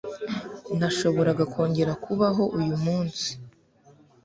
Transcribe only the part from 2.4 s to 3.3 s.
uyu munsi